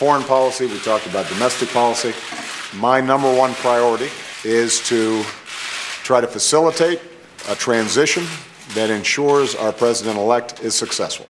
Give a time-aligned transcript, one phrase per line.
[0.00, 2.14] foreign policy, we talked about domestic policy.
[2.74, 4.08] My number one priority
[4.46, 5.22] is to
[6.04, 7.02] try to facilitate
[7.50, 8.24] a transition
[8.72, 11.26] that ensures our president elect is successful.